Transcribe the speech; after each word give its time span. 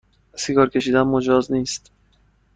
سیگار 0.35 0.69
کشیدن 0.69 1.01
مجاز 1.01 1.51
نیست 1.51 1.91